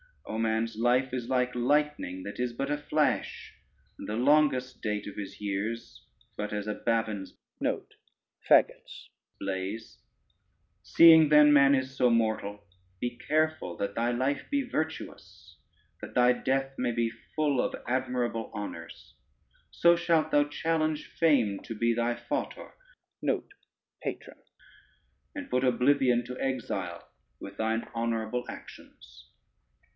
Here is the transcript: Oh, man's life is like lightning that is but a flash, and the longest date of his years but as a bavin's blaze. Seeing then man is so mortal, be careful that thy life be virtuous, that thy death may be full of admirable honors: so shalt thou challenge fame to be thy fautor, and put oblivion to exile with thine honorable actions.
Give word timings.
Oh, 0.25 0.39
man's 0.39 0.77
life 0.77 1.13
is 1.13 1.27
like 1.29 1.53
lightning 1.53 2.23
that 2.23 2.39
is 2.39 2.53
but 2.53 2.71
a 2.71 2.77
flash, 2.77 3.53
and 3.99 4.07
the 4.07 4.15
longest 4.15 4.81
date 4.81 5.05
of 5.05 5.15
his 5.15 5.39
years 5.39 6.03
but 6.35 6.51
as 6.53 6.65
a 6.65 6.73
bavin's 6.73 7.35
blaze. 9.39 9.99
Seeing 10.81 11.29
then 11.29 11.53
man 11.53 11.75
is 11.75 11.95
so 11.95 12.09
mortal, 12.09 12.65
be 12.99 13.17
careful 13.17 13.77
that 13.77 13.93
thy 13.93 14.11
life 14.11 14.49
be 14.49 14.63
virtuous, 14.63 15.59
that 16.01 16.15
thy 16.15 16.33
death 16.33 16.79
may 16.79 16.93
be 16.93 17.11
full 17.35 17.61
of 17.61 17.75
admirable 17.85 18.49
honors: 18.55 19.13
so 19.69 19.95
shalt 19.95 20.31
thou 20.31 20.45
challenge 20.45 21.07
fame 21.11 21.59
to 21.59 21.75
be 21.75 21.93
thy 21.93 22.15
fautor, 22.15 22.71
and 25.35 25.49
put 25.51 25.63
oblivion 25.63 26.25
to 26.25 26.39
exile 26.39 27.07
with 27.39 27.57
thine 27.57 27.87
honorable 27.93 28.45
actions. 28.49 29.27